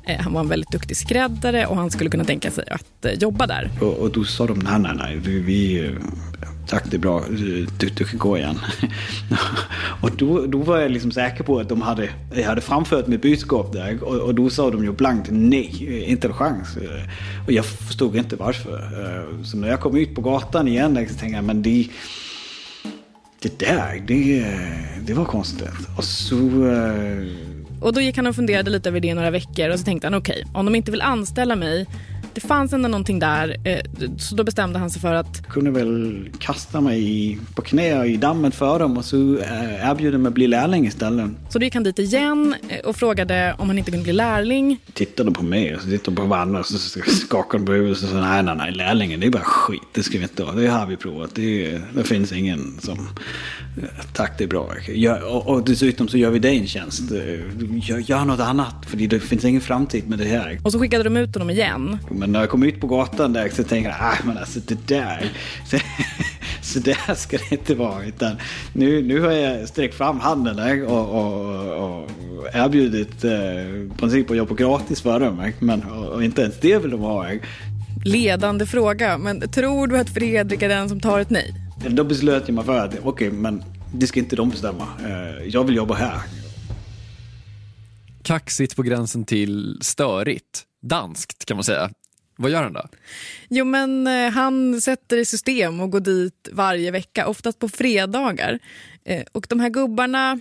[0.07, 3.13] Eh, Han var en väldigt duktig skräddare och han skulle kunna tänka sig att eh,
[3.13, 3.71] jobba där.
[3.81, 5.93] Och, och då sa de nej, nej, nej, vi, vi, eh,
[6.67, 8.59] tack det är bra, du, du kan gå igen.
[10.01, 13.23] och då, då var jag liksom säker på att de hade, jag hade framfört mitt
[13.23, 16.77] budskap där och, och då sa de ju blankt nej, inte en chans.
[17.47, 19.45] Och jag förstod inte varför.
[19.45, 21.89] Så när jag kom ut på gatan igen så tänkte jag, men det,
[23.43, 24.45] det där, det,
[25.07, 25.69] det var konstigt.
[25.97, 26.67] Och så...
[26.67, 27.27] Eh,
[27.81, 30.07] och då gick han och funderade lite över det i några veckor och så tänkte
[30.07, 31.87] han okej, om de inte vill anställa mig,
[32.35, 33.81] det fanns ändå någonting där, eh,
[34.19, 38.17] så då bestämde han sig för att kunde väl kasta mig i, på knä i
[38.17, 41.31] dammet för dem och så eh, erbjuder mig att bli lärling istället.
[41.49, 44.79] Så då gick han dit igen eh, och frågade om han inte kunde bli lärling.
[44.93, 48.09] Tittade på mig och så tittade på varandra och så skakade de på huvudet och
[48.09, 50.67] sa nej, nej, nej, lärlingen det är bara skit, det ska vi inte ha, det
[50.67, 53.09] har vi provat, det, det finns ingen som,
[54.13, 54.69] tack det är bra.
[54.89, 57.03] Gör, och, och dessutom så gör vi dig en tjänst,
[57.83, 60.59] gör, gör något annat, för det finns ingen framtid med det här.
[60.63, 61.99] Och så skickade de ut honom igen.
[62.23, 64.87] Men när jag kom ut på gatan där så tänkte jag, ah, men alltså det
[64.87, 65.33] där,
[65.67, 65.79] så,
[66.63, 68.05] så där ska det inte vara.
[68.05, 68.37] Utan
[68.73, 72.09] nu, nu har jag sträckt fram handen där och, och, och
[72.53, 75.53] erbjudit eh, princip att jobba gratis för dem.
[75.59, 77.27] Men, och, och inte ens det vill de ha.
[78.05, 81.55] Ledande fråga, men tror du att Fredrik är den som tar ett nej?
[81.89, 84.87] Då beslöt jag mig för att, okej, men det ska inte de bestämma.
[85.05, 86.21] Eh, jag vill jobba här.
[88.23, 90.65] Kaxigt på gränsen till störigt.
[90.83, 91.91] Danskt kan man säga.
[92.37, 92.89] Vad gör han då?
[93.49, 98.59] Jo, men eh, han sätter i system och går dit varje vecka, oftast på fredagar.
[99.05, 100.41] Eh, och de här gubbarna,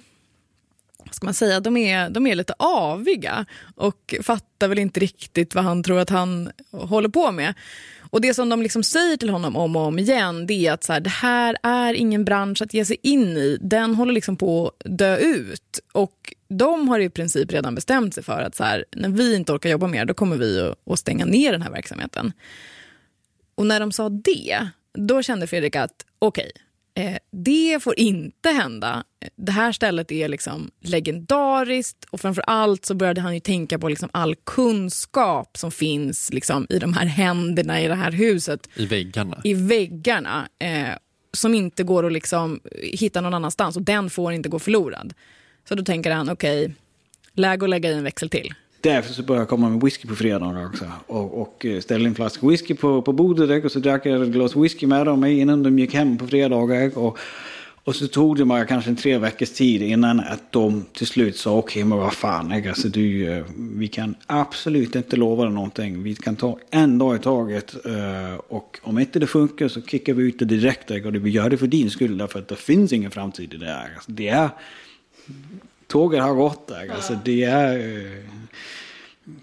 [0.97, 5.55] vad ska man säga, de är, de är lite aviga och fattar väl inte riktigt
[5.55, 7.53] vad han tror att han håller på med.
[8.11, 10.83] Och det som de liksom säger till honom om och om igen, det är att
[10.83, 13.57] så här, det här är ingen bransch att ge sig in i.
[13.61, 15.79] Den håller liksom på att dö ut.
[15.91, 19.53] Och de har i princip redan bestämt sig för att så här, när vi inte
[19.53, 22.33] orkar jobba mer, då kommer vi att, stänga ner den här verksamheten.
[23.55, 26.51] Och när de sa det, då kände Fredrik att okej,
[26.93, 29.03] eh, det får inte hända.
[29.35, 33.89] Det här stället är liksom legendariskt och framför allt så började han ju tänka på
[33.89, 38.85] liksom all kunskap som finns liksom i de här händerna i det här huset, I
[38.85, 39.41] väggarna.
[39.43, 40.95] i väggarna, eh,
[41.33, 45.13] som inte går att liksom hitta någon annanstans och den får inte gå förlorad.
[45.69, 46.73] Så då tänker han, okej,
[47.33, 48.53] läge att lägga i en växel till.
[48.81, 50.85] Därför så började jag komma med whisky på fredagar också.
[51.07, 54.29] Och, och eh, ställde en flaska whisky på, på bordet och så drack jag ett
[54.29, 56.97] glas whisky med dem innan de gick hem på fredagar.
[56.97, 57.17] Och,
[57.83, 61.37] och så tog det mig kanske en tre veckors tid innan att de till slut
[61.37, 66.03] sa okej men vad fan, alltså, du, eh, vi kan absolut inte lova dig någonting.
[66.03, 70.13] Vi kan ta en dag i taget eh, och om inte det funkar så kickar
[70.13, 72.93] vi ut det direkt och vi gör det för din skull därför att det finns
[72.93, 73.91] ingen framtid i det här.
[73.95, 74.49] Alltså, det är,
[75.87, 77.77] tåget har gått där, alltså det är...
[78.05, 78.23] eh,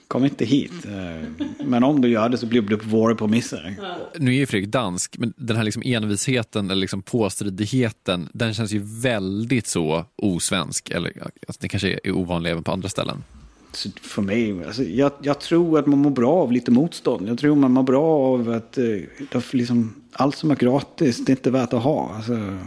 [0.08, 0.72] Kom inte hit.
[0.86, 3.76] Eh, Men om du gör det så blir det på våra premisser.
[4.18, 8.72] Nu är ju Fredrik dansk, men den här liksom envisheten eller liksom påstridigheten, den känns
[8.72, 10.90] ju väldigt så osvensk.
[10.90, 13.24] Eller alltså, det kanske är ovanlig även på andra ställen.
[13.72, 17.28] Så för mig, alltså, jag, jag tror att man mår bra av lite motstånd.
[17.28, 21.36] Jag tror man mår bra av att eh, liksom, allt som är gratis, det är
[21.36, 22.14] inte värt att ha.
[22.16, 22.58] Alltså,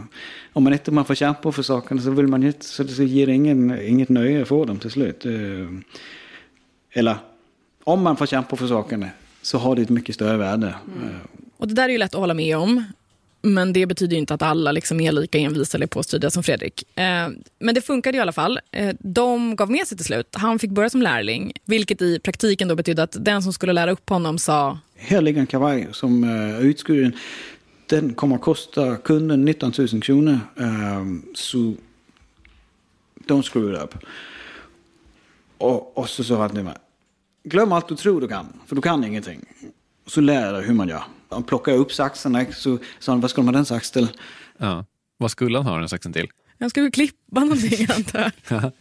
[0.52, 3.28] om man inte man får kämpa för sakerna så vill man inte, så det ger
[3.28, 5.24] ingen, inget nöje att få dem till slut.
[5.26, 5.32] Eh,
[6.92, 7.16] Eller
[7.84, 9.08] om man får kämpa för sakerna
[9.42, 10.66] så har det ett mycket större värde.
[10.66, 11.16] Eh,
[11.56, 12.84] Och det där är ju lätt att hålla med om.
[13.44, 16.98] Men det betyder inte att alla liksom är lika envisa eller påstridiga som Fredrik.
[16.98, 18.60] Eh, men det funkade i alla fall.
[18.72, 20.28] Eh, de gav med sig till slut.
[20.32, 23.90] Han fick börja som lärling, vilket i praktiken då betydde att den som skulle lära
[23.92, 27.12] upp honom sa Här ligger en kavaj som är utskuren.
[27.92, 30.38] Den kommer att kosta kunden 19 000 kronor.
[30.56, 31.74] Um, så
[33.26, 33.94] don't screw it up.
[35.58, 36.74] Och, och så sa han till mig.
[37.44, 39.44] Glöm allt du tror du kan, för du kan ingenting.
[40.06, 41.02] Så lär jag dig hur man gör.
[41.28, 44.08] Han plockar upp saxarna, så sa han, vad ska man ha den sax till?
[44.58, 44.84] Ja.
[45.16, 46.28] Vad skulle han ha den saxen till?
[46.58, 48.72] Jag skulle klippa någonting antar jag.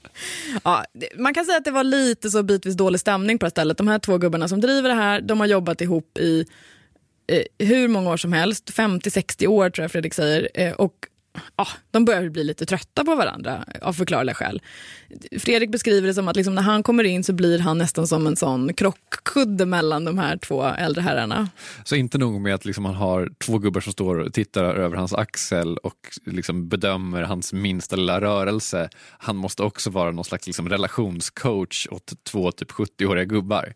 [0.64, 0.86] ja,
[1.18, 3.78] man kan säga att det var lite så bitvis dålig stämning på det stället.
[3.78, 6.46] De här två gubbarna som driver det här, de har jobbat ihop i
[7.28, 10.50] eh, hur många år som helst, 50-60 år tror jag Fredrik säger.
[10.54, 10.94] Eh, och
[11.56, 14.62] ja, de börjar bli lite trötta på varandra av förklarliga skäl.
[15.40, 18.28] Fredrik beskriver det som att liksom när han kommer in så blir han nästan som
[18.28, 21.50] en sån krockkudde mellan de här två äldre herrarna.
[21.86, 24.98] Så inte nog med att liksom han har två gubbar som står och tittar över
[24.98, 28.90] hans axel och liksom bedömer hans minsta lilla rörelse.
[29.18, 33.74] Han måste också vara någon slags liksom relationscoach åt två typ 70-åriga gubbar.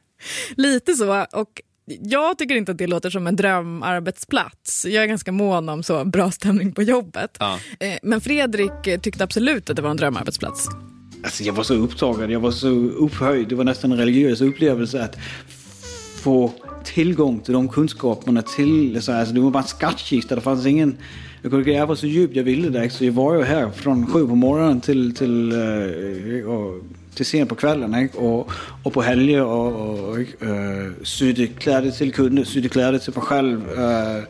[0.56, 1.26] Lite så.
[1.34, 4.86] Och jag tycker inte att det låter som en drömarbetsplats.
[4.86, 7.38] Jag är ganska mån om så bra stämning på jobbet.
[7.40, 7.60] Ja.
[7.80, 10.68] Eh, Men Fredrik tyckte absolut att det var en drömarbetsplats.
[11.24, 13.48] Alltså jag var så upptagen, jag var så upphöjd.
[13.48, 15.18] Det var nästan en religiös upplevelse att
[16.22, 16.52] få
[16.84, 20.98] tillgång till de kunskaperna till, så alltså det var bara en skattkista, det fanns ingen,
[21.42, 24.28] jag kunde gräva så djupt jag ville där, så jag var ju här från sju
[24.28, 26.84] på morgonen till, till, uh, och,
[27.16, 28.52] till sent på kvällen och,
[28.84, 33.70] och på helger och, och uh, sydde kläder till kunder, sydde kläder till mig själv.
[33.70, 34.24] Uh,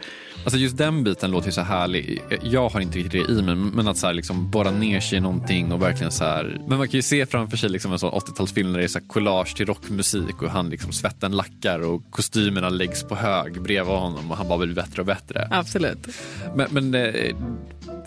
[0.45, 2.21] Alltså just den biten låter ju så härlig.
[2.41, 5.17] Jag har inte riktigt det i mig, men att så här liksom borra ner sig
[5.17, 6.61] i någonting och verkligen så här.
[6.67, 8.99] Men man kan ju se framför sig liksom en sån 80-talsfilm där det är så
[8.99, 14.31] collage till rockmusik och han liksom svetten lackar och kostymerna läggs på hög bredvid honom
[14.31, 15.47] och han bara blir bättre och bättre.
[15.51, 16.07] Absolut.
[16.55, 17.35] Men, men eh,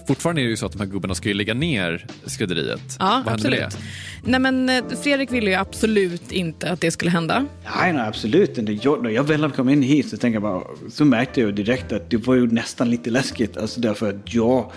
[0.09, 2.97] fortfarande är det ju så att de här gubbarna ska ju lägga ner skrädderiet.
[2.99, 3.85] Ja, Vad händer med absolut.
[4.25, 7.47] Nej, men eh, Fredrik ville ju absolut inte att det skulle hända.
[7.77, 8.73] Nej, nej, absolut inte.
[8.73, 11.93] Jag, när jag väl kom in hit så, tänkte jag bara, så märkte jag direkt
[11.93, 13.57] att det var ju nästan lite läskigt.
[13.57, 14.73] Alltså därför att jag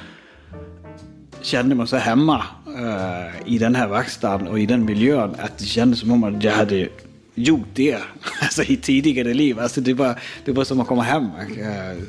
[1.42, 5.66] kände mig så hemma uh, i den här verkstaden och i den miljön att det
[5.66, 6.88] kändes som om jag hade
[7.36, 7.98] gjort det
[8.42, 9.60] alltså, i tidigare liv.
[9.60, 11.24] Alltså det var, det var som att komma hem.
[11.24, 12.04] Uh,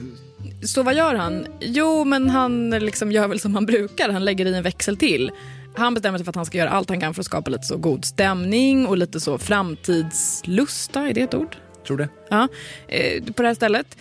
[0.62, 1.46] Så vad gör han?
[1.60, 4.08] Jo, men han liksom gör väl som han brukar.
[4.08, 5.30] Han lägger i en växel till.
[5.76, 7.62] Han bestämmer sig för att han ska göra allt han kan för att skapa lite
[7.64, 11.56] så god stämning och lite så framtidslusta, är det ett ord?
[11.86, 12.08] Tror det.
[12.30, 12.48] Ja,
[12.88, 13.96] eh, på det här stället.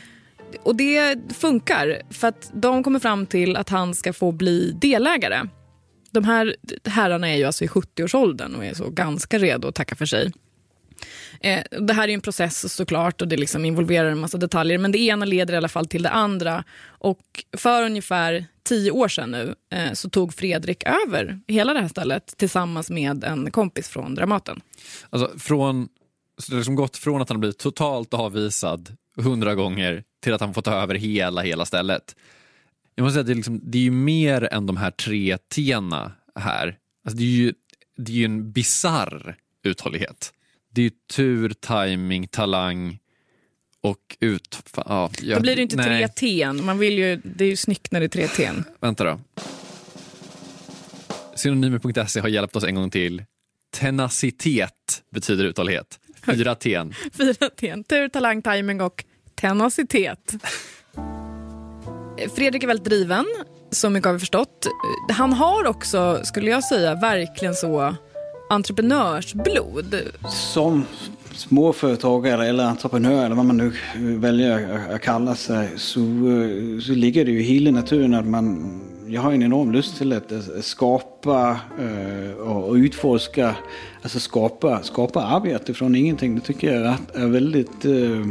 [0.63, 5.47] Och det funkar för att de kommer fram till att han ska få bli delägare.
[6.11, 6.55] De här
[6.85, 10.31] herrarna är ju alltså i 70-årsåldern och är så ganska redo att tacka för sig.
[11.39, 14.77] Eh, det här är ju en process såklart och det liksom involverar en massa detaljer
[14.77, 16.63] men det ena leder i alla fall till det andra.
[16.85, 21.87] Och för ungefär tio år sedan nu eh, så tog Fredrik över hela det här
[21.87, 24.61] stället tillsammans med en kompis från Dramaten.
[25.09, 25.87] Alltså från,
[26.37, 30.33] så det har liksom gått från att han har blivit totalt avvisad hundra gånger till
[30.33, 32.15] att han får ta över hela, hela stället.
[32.95, 35.37] Jag måste säga att det är, liksom, det är ju mer än de här tre
[35.37, 36.77] tena här.
[37.05, 37.53] Alltså det är ju,
[37.97, 40.33] det är ju en bizarr uthållighet.
[40.73, 42.99] Det är ju tur, timing, talang
[43.81, 44.59] och ut...
[44.75, 45.85] Ja, jag, Då blir det inte nej.
[45.85, 46.53] tre T.
[46.53, 48.49] Man vill ju, det är ju snyggt när det är tre T.
[48.79, 49.19] Vänta då.
[51.35, 53.23] Synonymer.se har hjälpt oss en gång till.
[53.73, 55.99] Tenacitet betyder uthållighet.
[56.25, 56.81] Fyra T.
[57.13, 57.83] Fyra T.
[57.89, 59.05] Tur, talang, timing och
[59.35, 60.33] tenacitet.
[62.35, 63.25] Fredrik är väldigt driven,
[63.71, 64.67] så mycket har vi förstått.
[65.09, 67.95] Han har också, skulle jag säga, verkligen så
[68.51, 69.95] entreprenörsblod.
[70.29, 70.85] som
[71.33, 73.71] småföretagare eller entreprenör eller vad man nu
[74.17, 75.99] väljer att kalla sig så,
[76.85, 80.13] så ligger det ju i hela naturen att man jag har en enorm lust till
[80.13, 83.55] att eh, skapa eh, och utforska,
[84.01, 86.35] alltså skapa, skapa arbete från ingenting.
[86.35, 88.27] Det tycker jag är- väldigt eh,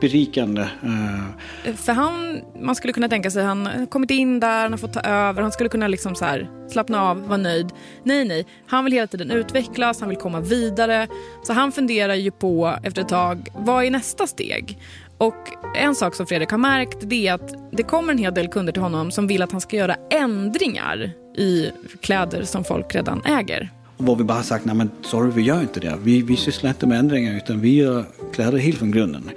[0.00, 0.62] berikande.
[0.62, 1.74] Eh.
[1.74, 4.92] För han, man skulle kunna tänka sig, han har kommit in där, han har fått
[4.92, 7.72] ta över, han skulle kunna liksom så här, slappna av, vara nöjd.
[8.04, 11.06] Nej, nej, han vill hela tiden utvecklas, han vill komma vidare.
[11.42, 14.78] Så han funderar ju på efter ett tag, vad är nästa steg?
[15.18, 18.48] Och en sak som Fredrik har märkt det är att det kommer en hel del
[18.48, 21.70] kunder till honom som vill att han ska göra ändringar i
[22.00, 23.70] kläder som folk redan äger
[24.00, 25.98] var vi bara sagt, nej men sorry vi gör inte det.
[26.02, 29.30] Vi, vi sysslar inte med ändringar utan vi gör kläder helt från grunden.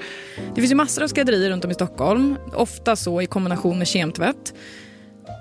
[0.56, 3.88] Det finns ju massor av skrädderier runt om i Stockholm, ofta så i kombination med
[3.88, 4.54] kemtvätt.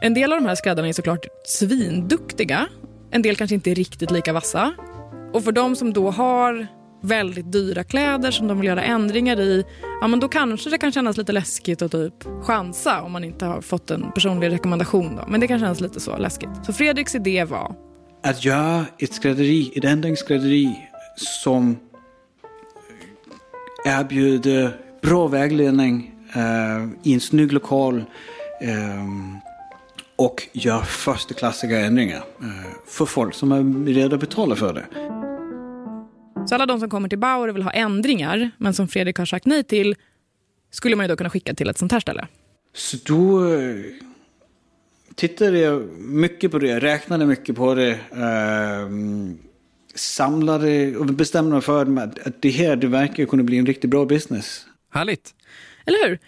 [0.03, 2.67] En del av de här skräddarna är såklart svinduktiga.
[3.11, 4.75] En del kanske inte är riktigt lika vassa.
[5.33, 6.67] Och för de som då har
[7.03, 9.65] väldigt dyra kläder som de vill göra ändringar i,
[10.01, 13.45] ja men då kanske det kan kännas lite läskigt att typ chansa om man inte
[13.45, 15.17] har fått en personlig rekommendation.
[15.17, 15.25] Då.
[15.29, 16.51] Men det kan kännas lite så läskigt.
[16.67, 17.75] Så Fredriks idé var,
[18.25, 21.79] att göra ett skrädderi, ett ändringsskrädderi som
[23.85, 28.05] erbjuder bra vägledning eh, i en snygg lokal
[28.61, 29.07] eh,
[30.17, 34.87] och gör första ändringar eh, för folk som är beredda att betala för det.
[36.49, 39.27] så alla de som kommer till Bauer och vill ha ändringar, men som Fredrik har
[39.27, 39.97] sagt nej till,
[40.71, 42.27] skulle man ju då kunna skicka till ett sånt här ställe.
[42.75, 43.75] Så då eh,
[45.15, 47.91] tittade jag mycket på det, räknade mycket på det.
[48.13, 48.89] Eh,
[49.95, 54.05] samlade och bestämde mig för att det här det verkar kunna bli en riktigt bra
[54.05, 54.67] business.
[54.91, 55.35] Härligt.
[55.87, 56.19] Eller hur?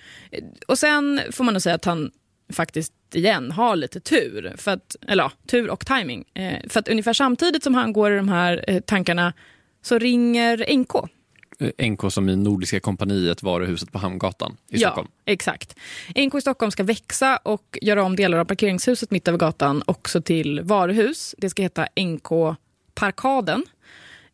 [0.69, 2.11] Och sen får man nog säga att han
[2.53, 4.55] faktiskt igen har lite tur.
[4.57, 6.25] För att, eller ja, tur och timing.
[6.35, 9.33] Eh, för att ungefär samtidigt som han går i de här eh, tankarna
[9.83, 10.93] så ringer NK.
[11.59, 15.09] Eh, NK som i Nordiska kompaniet, varuhuset på Hamngatan i ja, Stockholm.
[15.25, 15.77] exakt.
[16.17, 20.23] NK i Stockholm ska växa och göra om delar av parkeringshuset mitt över gatan också
[20.23, 21.35] till varuhus.
[21.39, 22.57] Det ska heta NK
[22.95, 23.65] Parkaden.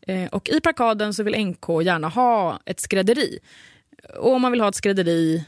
[0.06, 3.38] Eh, och i Parkaden så vill NK gärna ha ett skrädderi.
[4.18, 5.44] Och om man vill ha ett skrädderi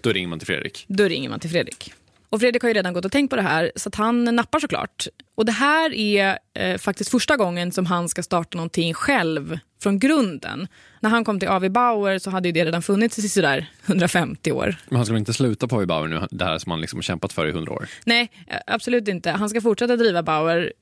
[0.00, 0.84] Då ringer man till Fredrik.
[0.88, 1.92] då ringer man till Fredrik.
[2.30, 5.06] Och Fredrik har ju redan gått och tänkt på det här, så han nappar såklart.
[5.34, 9.98] Och det här är eh, faktiskt första gången som han ska starta någonting själv från
[9.98, 10.68] grunden.
[11.00, 14.52] När han kom till AV Bauer så hade ju det redan funnits i sådär 150
[14.52, 14.76] år.
[14.88, 17.02] Men han ska väl inte sluta på Bauer nu, det här som han liksom har
[17.02, 17.88] kämpat för i 100 år?
[18.04, 18.30] Nej,
[18.66, 19.30] absolut inte.
[19.30, 20.72] Han ska fortsätta driva Bauer.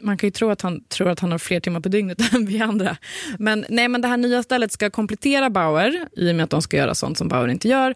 [0.00, 2.46] Man kan ju tro att han tror att han har fler timmar på dygnet än
[2.46, 2.96] vi andra.
[3.38, 6.62] Men, nej, men det här nya stället ska komplettera Bauer i och med att de
[6.62, 7.94] ska göra sånt som Bauer inte gör.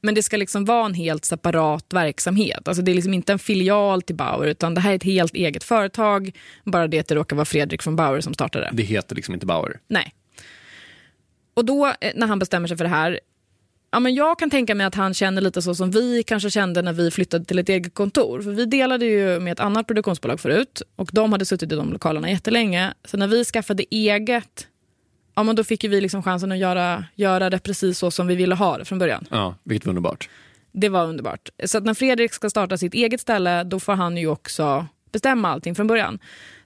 [0.00, 2.68] Men det ska liksom vara en helt separat verksamhet.
[2.68, 5.34] Alltså det är liksom inte en filial till Bauer, utan det här är ett helt
[5.34, 6.36] eget företag.
[6.64, 8.70] Bara det att det råkar vara Fredrik från Bauer som startade det.
[8.72, 9.80] Det heter liksom inte Bauer.
[9.88, 10.14] Nej.
[11.54, 13.20] Och då eh, när han bestämmer sig för det här,
[13.90, 16.82] ja, men jag kan tänka mig att han känner lite så som vi kanske kände
[16.82, 18.42] när vi flyttade till ett eget kontor.
[18.42, 21.92] För vi delade ju med ett annat produktionsbolag förut och de hade suttit i de
[21.92, 22.94] lokalerna jättelänge.
[23.04, 24.66] Så när vi skaffade eget,
[25.40, 28.34] ja, men då fick vi liksom chansen att göra, göra det precis så som vi
[28.34, 29.26] ville ha det från början.
[29.30, 30.28] Ja, vilket var underbart.
[30.72, 31.48] Det var underbart.
[31.64, 35.48] Så att när Fredrik ska starta sitt eget ställe, då får han ju också bestämma
[35.48, 36.18] allting från början.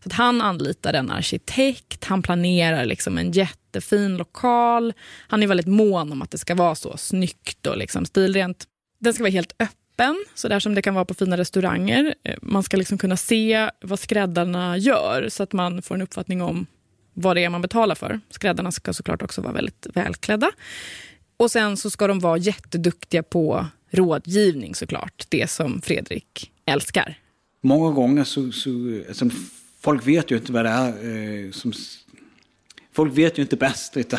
[0.02, 4.92] Så att han anlitar en arkitekt, han planerar liksom en jättefin lokal.
[5.28, 8.64] Han är väldigt mån om att det ska vara så snyggt och liksom stilrent.
[9.00, 12.14] Den ska vara helt öppen, så där som det kan vara på fina restauranger.
[12.24, 16.42] Eh, Man ska liksom kunna se vad skräddarna gör, så att man får en uppfattning
[16.42, 16.66] om
[17.14, 18.20] vad det är man betalar för.
[18.30, 20.50] Skräddarna ska såklart också vara väldigt välklädda.
[21.36, 27.18] Och sen så ska de vara jätteduktiga på rådgivning såklart, det som Fredrik älskar.
[27.62, 28.70] Många gånger så, så
[29.08, 29.30] alltså,
[29.80, 31.72] folk vet ju inte vad det är eh, som...
[32.92, 33.96] Folk vet ju inte bäst.
[33.96, 34.18] Utan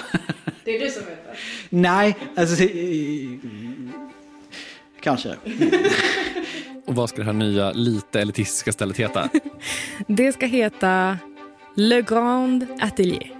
[0.64, 1.36] Det är du som vet det.
[1.70, 2.64] Nej, alltså...
[2.64, 3.30] eh,
[5.02, 5.36] Kanske.
[6.86, 9.30] Och vad ska det här nya, lite elitistiska stället heta?
[10.08, 11.18] Det ska heta
[11.78, 13.32] Le Grand Atelier.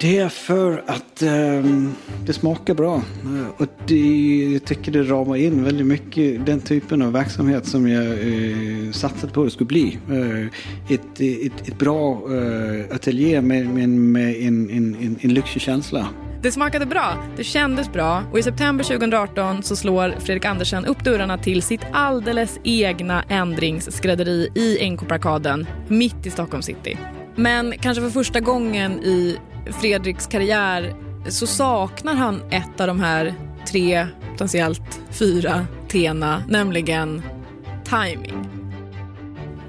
[0.00, 1.92] Det är för att ehm,
[2.26, 2.94] det smakar bra.
[2.96, 7.88] Eh, Och det, jag tycker det ramar in väldigt mycket den typen av verksamhet som
[7.88, 9.98] jag eh, satsade på att det skulle bli.
[10.10, 15.62] Eh, ett, ett, ett bra eh, ateljé med, med, med en, en, en, en lyxig
[15.62, 16.08] känsla.
[16.42, 21.04] Det smakade bra, det kändes bra och i september 2018 så slår Fredrik Andersen upp
[21.04, 26.98] dörrarna till sitt alldeles egna ändringsskrädderi i NK-parkaden mitt i Stockholm city.
[27.36, 29.38] Men kanske för första gången i
[29.80, 30.94] Fredriks karriär
[31.28, 33.34] så saknar han ett av de här
[33.68, 37.22] tre, potentiellt fyra tena, nämligen
[37.84, 38.46] timing.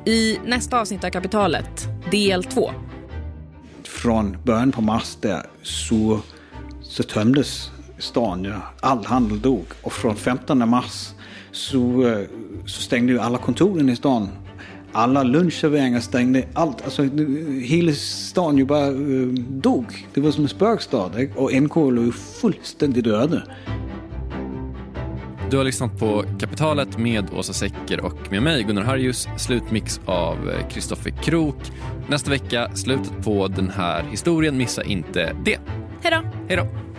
[0.06, 2.72] I nästa avsnitt av Kapitalet, del två,
[3.84, 6.20] Från början på mars där så,
[6.82, 8.44] så tömdes stan.
[8.44, 8.62] Ja.
[8.80, 9.66] All handel dog.
[9.82, 11.10] Och från 15 mars
[11.52, 12.04] så,
[12.66, 14.30] så stängde ju alla kontoren i stan.
[14.96, 16.44] Alla lunchserveringar stängde.
[16.54, 17.04] Allt, alltså,
[17.62, 18.94] hela stan ju bara eh,
[19.50, 20.08] dog.
[20.14, 21.12] Det var som en spökstad.
[21.18, 23.44] eh, Och NK låg fullständigt öde.
[25.52, 29.28] Du har lyssnat på Kapitalet med Åsa Secker och med mig Gunnar Harjus.
[29.38, 30.38] Slutmix av
[30.70, 31.56] Kristoffer Krook.
[32.08, 34.58] Nästa vecka, slutet på den här historien.
[34.58, 35.60] Missa inte det.
[36.04, 36.30] hej då!
[36.48, 36.93] Hej då!